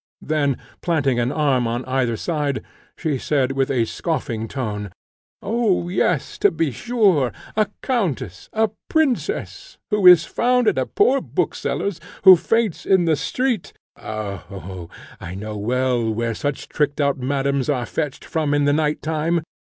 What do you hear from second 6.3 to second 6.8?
to be